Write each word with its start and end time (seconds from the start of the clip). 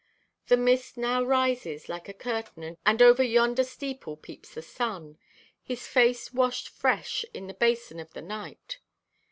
The 0.47 0.57
mist 0.57 0.97
now 0.97 1.23
rises 1.23 1.87
like 1.87 2.09
a 2.09 2.13
curtain, 2.15 2.75
and 2.87 3.01
over 3.03 3.21
yonder 3.21 3.63
steeple 3.63 4.17
peeps 4.17 4.55
the 4.55 4.63
sun, 4.63 5.19
his 5.61 5.85
face 5.85 6.33
washed 6.33 6.69
fresh 6.69 7.23
in 7.35 7.45
the 7.45 7.53
basin 7.53 7.99
of 7.99 8.11
the 8.13 8.23
night. 8.23 8.79